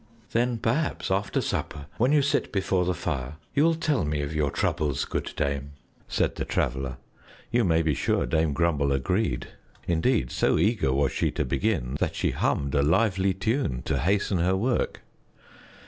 [0.31, 4.33] "Then perhaps after supper, when you sit before the fire, you will tell me of
[4.33, 5.73] your troubles, good dame,"
[6.07, 6.97] said the Traveler.
[7.51, 9.49] You may be sure Dame Grumble agreed.
[9.85, 14.39] Indeed, so eager was she to begin that she hummed a lively tune to hasten
[14.39, 15.01] her work.